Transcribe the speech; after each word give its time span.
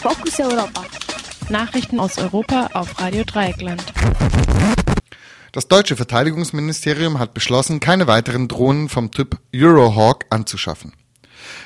Fokus 0.00 0.38
Europa. 0.38 0.84
Nachrichten 1.48 1.98
aus 1.98 2.18
Europa 2.18 2.70
auf 2.72 3.00
Radio 3.00 3.24
Dreieckland. 3.24 3.82
Das 5.50 5.66
deutsche 5.66 5.96
Verteidigungsministerium 5.96 7.18
hat 7.18 7.34
beschlossen, 7.34 7.80
keine 7.80 8.06
weiteren 8.06 8.46
Drohnen 8.46 8.88
vom 8.88 9.10
Typ 9.10 9.38
Eurohawk 9.52 10.26
anzuschaffen. 10.30 10.92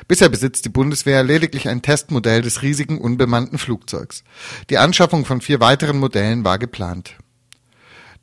Bisher 0.09 0.31
besitzt 0.31 0.65
die 0.65 0.71
Bundeswehr 0.71 1.23
lediglich 1.23 1.69
ein 1.69 1.83
Testmodell 1.83 2.41
des 2.41 2.63
riesigen 2.63 2.99
unbemannten 2.99 3.59
Flugzeugs. 3.59 4.25
Die 4.71 4.79
Anschaffung 4.79 5.27
von 5.27 5.43
vier 5.43 5.61
weiteren 5.61 5.99
Modellen 5.99 6.43
war 6.43 6.59
geplant. 6.59 7.17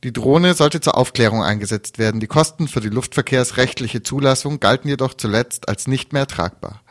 Die 0.04 0.14
Drohne 0.14 0.56
sollte 0.56 0.82
zur 0.82 0.98
Aufklärung 0.98 1.44
eingesetzt 1.44 2.00
werden. 2.00 2.20
Die 2.20 2.28
Kosten 2.28 2.68
für 2.68 2.80
die 2.80 2.90
luftverkehrsrechtliche 2.90 4.02
Zulassung 4.02 4.60
galten 4.60 4.88
jedoch 4.88 5.14
zuletzt 5.14 5.70
als 5.70 5.86
nicht 5.86 6.14
mehr 6.14 6.26
tragbar. 6.26 6.82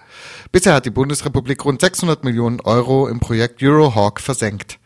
Bisher 0.53 0.75
hat 0.75 0.87
die 0.87 0.91
Bundesrepublik 0.91 1.65
rund 1.65 1.81
600 1.81 2.25
Millionen 2.25 2.61
Euro 2.61 3.09
im 3.09 3.21
Projekt 3.21 3.63
Eurohawk 3.63 4.21
versenkt. 4.21 4.79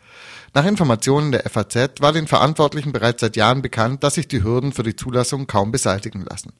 Nach 0.53 0.65
Informationen 0.65 1.31
der 1.31 1.49
FAZ 1.49 1.99
war 1.99 2.13
den 2.13 2.27
Verantwortlichen 2.27 2.91
bereits 2.91 3.21
seit 3.21 3.35
Jahren 3.35 3.61
bekannt, 3.61 4.03
dass 4.03 4.15
sich 4.15 4.27
die 4.27 4.43
Hürden 4.43 4.71
für 4.71 4.83
die 4.83 4.95
Zulassung 4.95 5.47
kaum 5.47 5.71
beseitigen 5.71 6.23
lassen. 6.23 6.53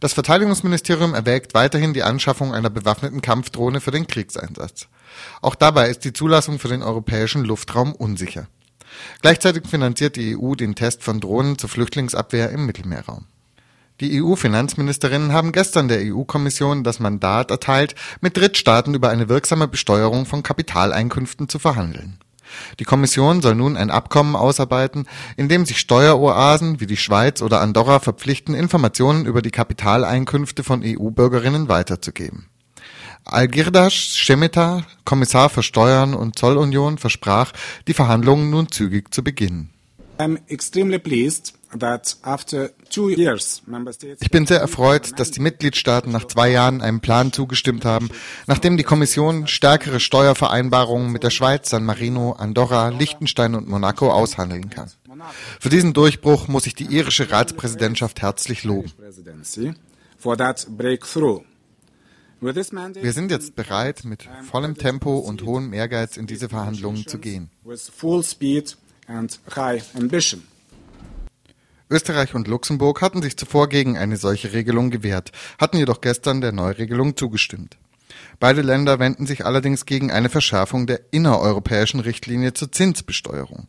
Das 0.00 0.12
Verteidigungsministerium 0.12 1.12
erwägt 1.12 1.54
weiterhin 1.54 1.92
die 1.92 2.04
Anschaffung 2.04 2.54
einer 2.54 2.70
bewaffneten 2.70 3.20
Kampfdrohne 3.20 3.80
für 3.80 3.90
den 3.90 4.06
Kriegseinsatz. 4.06 4.86
Auch 5.42 5.56
dabei 5.56 5.90
ist 5.90 6.04
die 6.04 6.12
Zulassung 6.12 6.58
für 6.58 6.68
den 6.68 6.82
europäischen 6.82 7.44
Luftraum 7.44 7.94
unsicher. 7.94 8.46
Gleichzeitig 9.22 9.66
finanziert 9.66 10.16
die 10.16 10.36
EU 10.36 10.54
den 10.54 10.74
Test 10.74 11.02
von 11.02 11.20
Drohnen 11.20 11.58
zur 11.58 11.68
Flüchtlingsabwehr 11.68 12.50
im 12.50 12.64
Mittelmeerraum. 12.64 13.26
Die 14.00 14.22
EU-Finanzministerinnen 14.22 15.32
haben 15.32 15.50
gestern 15.50 15.88
der 15.88 16.00
EU-Kommission 16.04 16.84
das 16.84 17.00
Mandat 17.00 17.50
erteilt, 17.50 17.96
mit 18.20 18.36
Drittstaaten 18.36 18.94
über 18.94 19.10
eine 19.10 19.28
wirksame 19.28 19.66
Besteuerung 19.66 20.24
von 20.24 20.44
Kapitaleinkünften 20.44 21.48
zu 21.48 21.58
verhandeln. 21.58 22.18
Die 22.78 22.84
Kommission 22.84 23.42
soll 23.42 23.56
nun 23.56 23.76
ein 23.76 23.90
Abkommen 23.90 24.36
ausarbeiten, 24.36 25.06
in 25.36 25.48
dem 25.48 25.66
sich 25.66 25.80
Steueroasen 25.80 26.80
wie 26.80 26.86
die 26.86 26.96
Schweiz 26.96 27.42
oder 27.42 27.60
Andorra 27.60 27.98
verpflichten, 27.98 28.54
Informationen 28.54 29.26
über 29.26 29.42
die 29.42 29.50
Kapitaleinkünfte 29.50 30.62
von 30.62 30.82
EU-Bürgerinnen 30.84 31.68
weiterzugeben. 31.68 32.46
Algirdas 33.24 34.16
Şemeta, 34.16 34.84
Kommissar 35.04 35.50
für 35.50 35.62
Steuern 35.62 36.14
und 36.14 36.38
Zollunion, 36.38 36.98
versprach, 36.98 37.52
die 37.86 37.94
Verhandlungen 37.94 38.48
nun 38.48 38.70
zügig 38.70 39.12
zu 39.12 39.22
beginnen. 39.22 39.70
Ich 44.20 44.30
bin 44.30 44.46
sehr 44.46 44.60
erfreut, 44.60 45.18
dass 45.20 45.30
die 45.30 45.40
Mitgliedstaaten 45.40 46.10
nach 46.10 46.26
zwei 46.26 46.50
Jahren 46.50 46.80
einem 46.80 47.00
Plan 47.00 47.32
zugestimmt 47.32 47.84
haben, 47.84 48.10
nachdem 48.46 48.76
die 48.76 48.84
Kommission 48.84 49.46
stärkere 49.46 50.00
Steuervereinbarungen 50.00 51.12
mit 51.12 51.24
der 51.24 51.30
Schweiz, 51.30 51.70
San 51.70 51.84
Marino, 51.84 52.32
Andorra, 52.32 52.88
Liechtenstein 52.88 53.54
und 53.54 53.68
Monaco 53.68 54.10
aushandeln 54.10 54.70
kann. 54.70 54.90
Für 55.60 55.68
diesen 55.68 55.92
Durchbruch 55.92 56.48
muss 56.48 56.66
ich 56.66 56.74
die 56.74 56.86
irische 56.86 57.30
Ratspräsidentschaft 57.30 58.22
herzlich 58.22 58.64
loben. 58.64 58.90
Wir 62.40 63.12
sind 63.12 63.30
jetzt 63.30 63.56
bereit, 63.56 64.04
mit 64.04 64.28
vollem 64.48 64.76
Tempo 64.76 65.18
und 65.18 65.42
hohem 65.42 65.72
Ehrgeiz 65.72 66.16
in 66.16 66.26
diese 66.26 66.48
Verhandlungen 66.48 67.06
zu 67.06 67.18
gehen. 67.18 67.50
Österreich 71.90 72.34
und 72.34 72.48
Luxemburg 72.48 73.00
hatten 73.00 73.22
sich 73.22 73.36
zuvor 73.36 73.68
gegen 73.68 73.96
eine 73.96 74.16
solche 74.16 74.52
Regelung 74.52 74.90
gewehrt, 74.90 75.32
hatten 75.58 75.78
jedoch 75.78 76.00
gestern 76.00 76.40
der 76.40 76.52
Neuregelung 76.52 77.16
zugestimmt. 77.16 77.78
Beide 78.40 78.62
Länder 78.62 78.98
wenden 78.98 79.26
sich 79.26 79.44
allerdings 79.44 79.86
gegen 79.86 80.10
eine 80.10 80.28
Verschärfung 80.28 80.86
der 80.86 81.00
innereuropäischen 81.10 82.00
Richtlinie 82.00 82.54
zur 82.54 82.70
Zinsbesteuerung. 82.70 83.68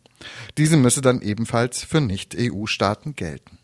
Diese 0.58 0.76
müsse 0.76 1.00
dann 1.00 1.22
ebenfalls 1.22 1.82
für 1.82 2.00
Nicht-EU-Staaten 2.00 3.16
gelten. 3.16 3.58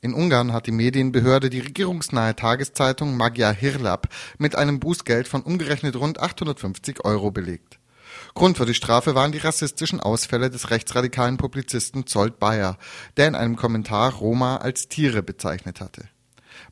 In 0.00 0.14
Ungarn 0.14 0.52
hat 0.52 0.66
die 0.66 0.72
Medienbehörde 0.72 1.48
die 1.48 1.60
regierungsnahe 1.60 2.34
Tageszeitung 2.34 3.16
Magyar 3.16 3.52
Hirlap 3.52 4.08
mit 4.38 4.56
einem 4.56 4.80
Bußgeld 4.80 5.28
von 5.28 5.42
umgerechnet 5.42 5.94
rund 5.96 6.18
850 6.18 7.04
Euro 7.04 7.30
belegt. 7.30 7.78
Grund 8.34 8.56
für 8.56 8.66
die 8.66 8.74
Strafe 8.74 9.14
waren 9.14 9.32
die 9.32 9.38
rassistischen 9.38 10.00
Ausfälle 10.00 10.50
des 10.50 10.70
rechtsradikalen 10.70 11.36
Publizisten 11.36 12.06
Zolt 12.06 12.38
Bayer, 12.38 12.78
der 13.16 13.28
in 13.28 13.34
einem 13.34 13.56
Kommentar 13.56 14.12
Roma 14.14 14.56
als 14.56 14.88
Tiere 14.88 15.22
bezeichnet 15.22 15.80
hatte. 15.80 16.08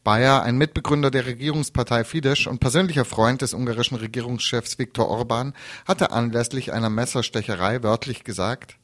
Bayer, 0.05 0.43
ein 0.43 0.57
Mitbegründer 0.57 1.11
der 1.11 1.27
Regierungspartei 1.27 2.05
Fidesz 2.05 2.47
und 2.47 2.59
persönlicher 2.59 3.05
Freund 3.05 3.43
des 3.43 3.55
ungarischen 3.55 3.97
Regierungschefs 3.97 4.79
Viktor 4.79 5.09
Orban, 5.09 5.55
hatte 5.87 6.13
anlässlich 6.13 6.73
einer 6.73 6.91
Messerstecherei 6.91 7.83
wörtlich 7.83 8.25
gesagt, 8.25 8.77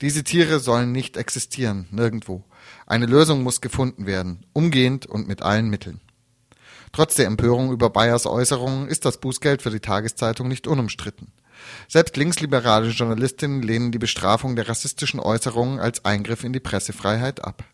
diese 0.00 0.24
Tiere 0.24 0.58
sollen 0.58 0.92
nicht 0.92 1.16
existieren, 1.16 1.86
nirgendwo. 1.90 2.44
Eine 2.86 3.06
Lösung 3.06 3.42
muss 3.42 3.60
gefunden 3.60 4.06
werden, 4.06 4.44
umgehend 4.52 5.06
und 5.06 5.28
mit 5.28 5.42
allen 5.42 5.68
Mitteln. 5.68 6.00
Trotz 6.92 7.14
der 7.14 7.26
Empörung 7.26 7.72
über 7.72 7.90
Bayers 7.90 8.26
Äußerungen 8.26 8.88
ist 8.88 9.04
das 9.04 9.18
Bußgeld 9.18 9.62
für 9.62 9.70
die 9.70 9.80
Tageszeitung 9.80 10.48
nicht 10.48 10.66
unumstritten. 10.66 11.32
Selbst 11.88 12.16
linksliberale 12.16 12.88
Journalistinnen 12.88 13.62
lehnen 13.62 13.92
die 13.92 13.98
Bestrafung 13.98 14.56
der 14.56 14.68
rassistischen 14.68 15.20
Äußerungen 15.20 15.78
als 15.78 16.04
Eingriff 16.04 16.44
in 16.44 16.52
die 16.52 16.60
Pressefreiheit 16.60 17.44
ab. 17.44 17.64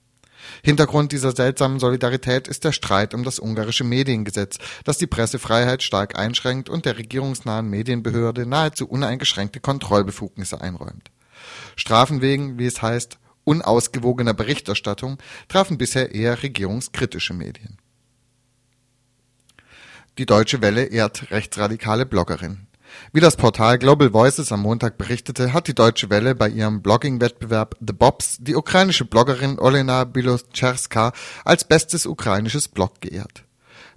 Hintergrund 0.63 1.13
dieser 1.13 1.33
seltsamen 1.33 1.79
Solidarität 1.79 2.49
ist 2.49 2.65
der 2.65 2.73
Streit 2.73 3.15
um 3.15 3.25
das 3.25 3.39
ungarische 3.39 3.85
Mediengesetz, 3.85 4.59
das 4.85 4.99
die 4.99 5.07
Pressefreiheit 5.07 5.83
stark 5.83 6.19
einschränkt 6.19 6.69
und 6.69 6.87
der 6.87 6.99
regierungsnahen 6.99 7.69
Medienbehörde 7.69 8.47
nahezu 8.47 8.89
uneingeschränkte 8.89 9.61
Kontrollbefugnisse 9.61 10.61
einräumt. 10.61 11.11
Strafen 11.77 12.21
wegen, 12.21 12.59
wie 12.59 12.67
es 12.67 12.83
heißt, 12.83 13.19
unausgewogener 13.45 14.35
Berichterstattung 14.35 15.19
trafen 15.49 15.79
bisher 15.79 16.15
eher 16.15 16.43
regierungskritische 16.43 17.35
Medien. 17.35 17.79
Die 20.19 20.27
Deutsche 20.27 20.61
Welle 20.61 20.85
ehrt 20.85 21.31
rechtsradikale 21.31 22.05
Bloggerin. 22.05 22.67
Wie 23.13 23.21
das 23.21 23.37
Portal 23.37 23.79
Global 23.79 24.13
Voices 24.13 24.53
am 24.53 24.63
Montag 24.63 24.99
berichtete, 24.99 25.53
hat 25.53 25.69
die 25.69 25.75
Deutsche 25.75 26.11
Welle 26.11 26.35
bei 26.35 26.49
ihrem 26.49 26.83
Blogging-Wettbewerb 26.83 27.77
The 27.81 27.93
Bobs 27.93 28.39
die 28.41 28.55
ukrainische 28.55 29.05
Bloggerin 29.05 29.59
Olena 29.59 30.05
Bilocherska 30.05 31.13
als 31.45 31.65
bestes 31.65 32.07
ukrainisches 32.07 32.69
Blog 32.69 33.01
geehrt. 33.01 33.45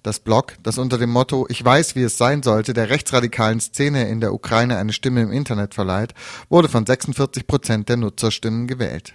Das 0.04 0.20
Blog, 0.20 0.56
das 0.64 0.78
unter 0.78 0.98
dem 0.98 1.12
Motto 1.12 1.46
Ich 1.50 1.64
weiß, 1.64 1.96
wie 1.96 2.04
es 2.04 2.18
sein 2.18 2.44
sollte, 2.44 2.74
der 2.74 2.90
rechtsradikalen 2.90 3.62
Szene 3.62 4.10
in 4.10 4.20
der 4.20 4.34
Ukraine 4.34 4.78
eine 4.78 4.92
Stimme 4.92 5.22
im 5.22 5.32
Internet 5.32 5.74
verleiht, 5.74 6.14
wurde 6.50 6.68
von 6.68 6.86
46 6.86 7.48
Prozent 7.48 7.88
der 7.88 7.98
Nutzerstimmen 7.98 8.68
gewählt. 8.68 9.14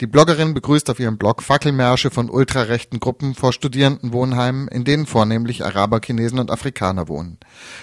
Die 0.00 0.06
Bloggerin 0.06 0.54
begrüßt 0.54 0.88
auf 0.88 0.98
ihrem 0.98 1.18
Blog 1.18 1.42
Fackelmärsche 1.42 2.10
von 2.10 2.30
ultrarechten 2.30 3.00
Gruppen 3.00 3.34
vor 3.34 3.52
Studierendenwohnheimen, 3.52 4.66
in 4.68 4.84
denen 4.84 5.04
vornehmlich 5.04 5.62
Araber, 5.62 6.00
Chinesen 6.02 6.38
und 6.38 6.50
Afrikaner 6.50 7.06
wohnen. 7.06 7.36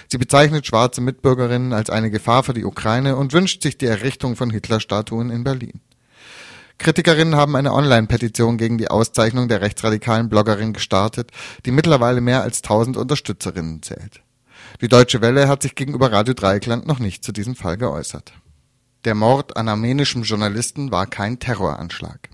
Sie 0.08 0.18
bezeichnet 0.18 0.66
schwarze 0.66 1.00
Mitbürgerinnen 1.00 1.72
als 1.72 1.90
eine 1.90 2.10
Gefahr 2.10 2.42
für 2.42 2.54
die 2.54 2.64
Ukraine 2.64 3.14
und 3.14 3.32
wünscht 3.32 3.62
sich 3.62 3.78
die 3.78 3.86
Errichtung 3.86 4.34
von 4.34 4.50
Hitlerstatuen 4.50 5.30
in 5.30 5.44
Berlin. 5.44 5.80
Kritikerinnen 6.78 7.36
haben 7.36 7.54
eine 7.54 7.72
Online-Petition 7.72 8.58
gegen 8.58 8.78
die 8.78 8.88
Auszeichnung 8.88 9.46
der 9.46 9.60
rechtsradikalen 9.60 10.28
Bloggerin 10.28 10.72
gestartet, 10.72 11.30
die 11.66 11.70
mittlerweile 11.70 12.20
mehr 12.20 12.42
als 12.42 12.64
1000 12.64 12.96
Unterstützerinnen 12.96 13.80
zählt. 13.82 14.22
Die 14.80 14.88
Deutsche 14.88 15.20
Welle 15.20 15.46
hat 15.46 15.62
sich 15.62 15.76
gegenüber 15.76 16.10
Radio 16.10 16.34
Dreieckland 16.34 16.84
noch 16.84 16.98
nicht 16.98 17.22
zu 17.22 17.30
diesem 17.30 17.54
Fall 17.54 17.76
geäußert. 17.76 18.32
Der 19.04 19.14
Mord 19.14 19.56
an 19.56 19.68
armenischem 19.68 20.22
Journalisten 20.22 20.90
war 20.90 21.06
kein 21.06 21.38
Terroranschlag. 21.38 22.30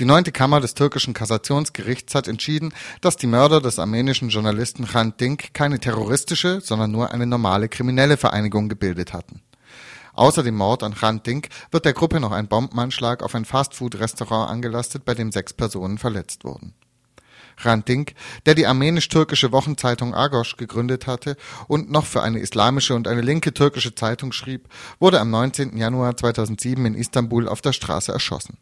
Die 0.00 0.04
neunte 0.04 0.32
Kammer 0.32 0.60
des 0.60 0.74
türkischen 0.74 1.14
Kassationsgerichts 1.14 2.14
hat 2.14 2.26
entschieden, 2.26 2.74
dass 3.00 3.16
die 3.16 3.28
Mörder 3.28 3.60
des 3.60 3.78
armenischen 3.78 4.30
Journalisten 4.30 4.86
Khan 4.86 5.14
Dink 5.16 5.54
keine 5.54 5.78
terroristische, 5.78 6.60
sondern 6.60 6.90
nur 6.90 7.12
eine 7.12 7.26
normale 7.26 7.68
kriminelle 7.68 8.16
Vereinigung 8.16 8.68
gebildet 8.68 9.12
hatten. 9.12 9.42
Außer 10.14 10.42
dem 10.42 10.56
Mord 10.56 10.82
an 10.82 10.94
Khan 10.94 11.22
Dink 11.22 11.50
wird 11.70 11.84
der 11.84 11.92
Gruppe 11.92 12.18
noch 12.18 12.32
ein 12.32 12.48
Bombenanschlag 12.48 13.22
auf 13.22 13.34
ein 13.36 13.44
Fastfood-Restaurant 13.44 14.50
angelastet, 14.50 15.04
bei 15.04 15.14
dem 15.14 15.30
sechs 15.30 15.52
Personen 15.52 15.98
verletzt 15.98 16.44
wurden 16.44 16.74
Hrant 17.56 17.88
Dink, 17.88 18.14
der 18.44 18.54
die 18.54 18.66
armenisch-türkische 18.66 19.50
Wochenzeitung 19.50 20.14
Agos 20.14 20.56
gegründet 20.56 21.06
hatte 21.06 21.36
und 21.68 21.90
noch 21.90 22.04
für 22.04 22.22
eine 22.22 22.38
islamische 22.38 22.94
und 22.94 23.08
eine 23.08 23.22
linke 23.22 23.54
türkische 23.54 23.94
Zeitung 23.94 24.32
schrieb, 24.32 24.68
wurde 24.98 25.20
am 25.20 25.30
19. 25.30 25.76
Januar 25.76 26.16
2007 26.16 26.84
in 26.84 26.94
Istanbul 26.94 27.48
auf 27.48 27.62
der 27.62 27.72
Straße 27.72 28.12
erschossen. 28.12 28.58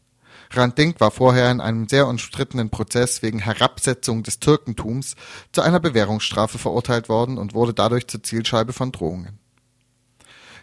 Hrant 0.51 0.79
Dink 0.79 1.01
war 1.01 1.11
vorher 1.11 1.51
in 1.51 1.61
einem 1.61 1.89
sehr 1.89 2.07
umstrittenen 2.07 2.71
Prozess 2.71 3.23
wegen 3.23 3.41
Herabsetzung 3.41 4.23
des 4.23 4.39
Türkentums 4.39 5.17
zu 5.53 5.63
einer 5.63 5.81
Bewährungsstrafe 5.81 6.59
verurteilt 6.59 7.09
worden 7.09 7.39
und 7.39 7.55
wurde 7.55 7.75
dadurch 7.75 8.07
zur 8.07 8.23
Zielscheibe 8.23 8.73
von 8.73 8.93
Drohungen. 8.93 9.39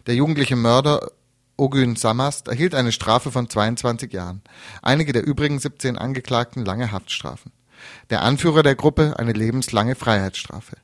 Der 0.07 0.15
jugendliche 0.15 0.55
Mörder 0.55 1.11
Ogün 1.57 1.95
Samast 1.95 2.47
erhielt 2.47 2.73
eine 2.73 2.91
Strafe 2.91 3.31
von 3.31 3.49
22 3.49 4.13
Jahren, 4.13 4.41
einige 4.81 5.11
der 5.13 5.25
übrigen 5.27 5.59
17 5.59 5.97
Angeklagten 5.97 6.63
lange 6.63 6.91
Haftstrafen 6.91 7.51
der 8.09 8.21
Anführer 8.21 8.63
der 8.63 8.75
Gruppe 8.75 9.15
eine 9.17 9.33
lebenslange 9.33 9.95
Freiheitsstrafe. 9.95 10.77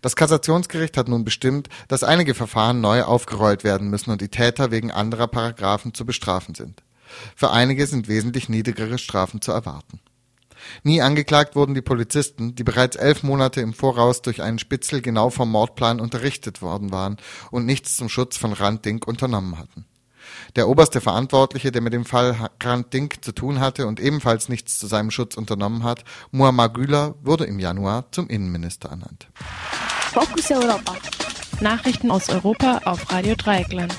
Das 0.00 0.16
Kassationsgericht 0.16 0.96
hat 0.96 1.08
nun 1.08 1.24
bestimmt, 1.24 1.68
dass 1.88 2.04
einige 2.04 2.34
Verfahren 2.34 2.80
neu 2.80 3.02
aufgerollt 3.02 3.64
werden 3.64 3.90
müssen 3.90 4.10
und 4.10 4.20
die 4.20 4.28
Täter 4.28 4.70
wegen 4.70 4.90
anderer 4.90 5.26
Paragraphen 5.26 5.94
zu 5.94 6.06
bestrafen 6.06 6.54
sind. 6.54 6.82
Für 7.36 7.50
einige 7.50 7.86
sind 7.86 8.08
wesentlich 8.08 8.48
niedrigere 8.48 8.98
Strafen 8.98 9.40
zu 9.40 9.52
erwarten. 9.52 10.00
Nie 10.84 11.02
angeklagt 11.02 11.56
wurden 11.56 11.74
die 11.74 11.82
Polizisten, 11.82 12.54
die 12.54 12.64
bereits 12.64 12.96
elf 12.96 13.22
Monate 13.22 13.60
im 13.60 13.74
Voraus 13.74 14.22
durch 14.22 14.42
einen 14.42 14.60
Spitzel 14.60 15.02
genau 15.02 15.30
vom 15.30 15.50
Mordplan 15.50 16.00
unterrichtet 16.00 16.62
worden 16.62 16.92
waren 16.92 17.16
und 17.50 17.66
nichts 17.66 17.96
zum 17.96 18.08
Schutz 18.08 18.36
von 18.36 18.52
Rand 18.52 18.84
Dink 18.84 19.06
unternommen 19.06 19.58
hatten. 19.58 19.86
Der 20.56 20.68
oberste 20.68 21.00
Verantwortliche, 21.00 21.72
der 21.72 21.82
mit 21.82 21.92
dem 21.92 22.04
Fall 22.04 22.50
Rand 22.62 22.92
Dink 22.92 23.24
zu 23.24 23.32
tun 23.32 23.60
hatte 23.60 23.86
und 23.86 24.00
ebenfalls 24.00 24.48
nichts 24.48 24.78
zu 24.78 24.86
seinem 24.86 25.10
Schutz 25.10 25.36
unternommen 25.36 25.84
hat, 25.84 26.04
Muammar 26.30 26.68
Güler, 26.68 27.14
wurde 27.22 27.44
im 27.44 27.58
Januar 27.58 28.04
zum 28.10 28.28
Innenminister 28.28 28.90
ernannt. 28.90 29.28
Fokus 30.12 30.50
Europa. 30.50 30.94
Nachrichten 31.60 32.10
aus 32.10 32.28
Europa 32.28 32.80
auf 32.84 33.10
Radio 33.12 33.34
Dreieckland. 33.36 33.94